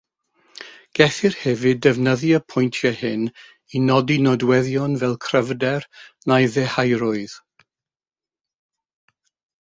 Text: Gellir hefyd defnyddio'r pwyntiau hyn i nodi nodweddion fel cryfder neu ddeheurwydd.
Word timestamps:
Gellir 0.99 1.35
hefyd 1.39 1.81
defnyddio'r 1.85 2.39
pwyntiau 2.53 2.95
hyn 3.01 3.27
i 3.79 3.81
nodi 3.89 4.15
nodweddion 4.27 4.95
fel 5.03 5.13
cryfder 5.25 5.85
neu 6.33 6.47
ddeheurwydd. 6.55 7.37